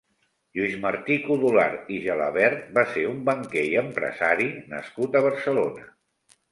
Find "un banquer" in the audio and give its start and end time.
3.13-3.67